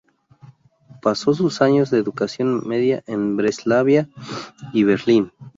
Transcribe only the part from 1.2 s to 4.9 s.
sus años de educación media en Breslavia y